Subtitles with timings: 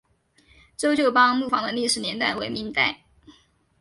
[0.75, 3.01] 周旧邦木坊的历史年代为明代。